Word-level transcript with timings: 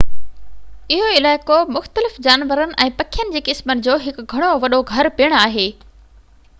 اهو 0.95 1.09
علائقو 1.17 1.57
مختلف 1.75 2.15
جانورن 2.29 2.73
۽ 2.87 2.95
پکين 3.01 3.35
جي 3.37 3.43
قسمن 3.51 3.85
جو 3.89 3.99
هڪ 4.07 4.25
گهڻو 4.35 4.51
وڏو 4.65 4.83
گهر 4.93 5.11
پڻ 5.21 5.37
آهي 5.47 5.67